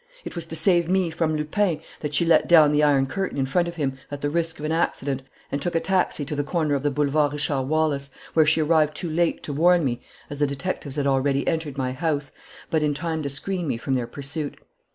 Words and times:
It 0.25 0.33
was 0.33 0.47
to 0.47 0.55
save 0.55 0.89
me 0.89 1.11
from 1.11 1.37
Lupin 1.37 1.79
that 1.99 2.15
she 2.15 2.25
let 2.25 2.47
down 2.47 2.71
the 2.71 2.81
iron 2.81 3.05
curtain 3.05 3.37
in 3.37 3.45
front 3.45 3.67
of 3.67 3.75
him, 3.75 3.99
at 4.09 4.21
the 4.21 4.31
risk 4.31 4.57
of 4.57 4.65
an 4.65 4.71
accident, 4.71 5.21
and 5.51 5.61
took 5.61 5.75
a 5.75 5.79
taxi 5.79 6.25
to 6.25 6.35
the 6.35 6.43
corner 6.43 6.73
of 6.73 6.81
the 6.81 6.89
Boulevard 6.89 7.33
Richard 7.33 7.61
Wallace, 7.65 8.09
where 8.33 8.43
she 8.47 8.63
arrived 8.63 8.95
too 8.95 9.11
late 9.11 9.43
to 9.43 9.53
warn 9.53 9.85
me, 9.85 10.01
as 10.27 10.39
the 10.39 10.47
detectives 10.47 10.95
had 10.95 11.05
already 11.05 11.47
entered 11.47 11.77
my 11.77 11.91
house, 11.91 12.31
but 12.71 12.81
in 12.81 12.95
time 12.95 13.21
to 13.21 13.29
screen 13.29 13.67
me 13.67 13.77
from 13.77 13.93
their 13.93 14.07
pursuit. 14.07 14.57